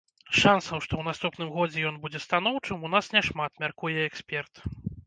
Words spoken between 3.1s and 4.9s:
няшмат, мяркуе эксперт.